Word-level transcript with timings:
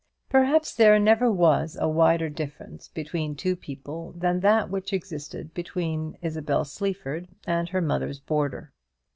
Perhaps 0.29 0.73
there 0.73 0.97
never 0.97 1.31
was 1.31 1.77
a 1.79 1.87
wider 1.87 2.27
difference 2.27 2.87
between 2.87 3.35
two 3.35 3.55
people 3.55 4.13
than 4.13 4.39
that 4.39 4.67
which 4.67 4.93
existed 4.93 5.53
between 5.53 6.17
Isabel 6.23 6.65
Sleaford 6.65 7.27
and 7.45 7.69
her 7.69 7.81
mother's 7.81 8.19
boarder. 8.19 8.73